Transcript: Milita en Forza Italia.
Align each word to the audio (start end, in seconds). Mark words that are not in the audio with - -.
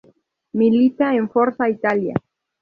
Milita 0.53 1.13
en 1.13 1.29
Forza 1.29 1.69
Italia. 1.69 2.15